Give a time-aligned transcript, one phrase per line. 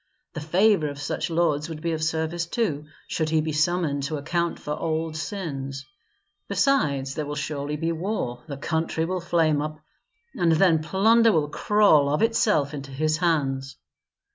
[0.33, 4.17] The favor of such lords would be of service, too, should he be summoned to
[4.17, 5.85] account for old sins.
[6.47, 9.77] Besides, there will surely be war, the country will flame up,
[10.33, 13.77] and then plunder will crawl of itself into his hands.